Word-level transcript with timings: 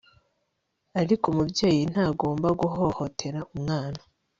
ariko 1.01 1.23
umubyeyi 1.33 1.83
ntagomba 1.91 2.47
guhohotera 2.59 3.39
umwana 3.55 4.01